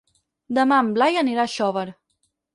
Demà 0.59 0.79
en 0.85 0.89
Blai 0.95 1.21
anirà 1.23 1.45
a 1.45 1.53
Xóvar. 1.59 1.87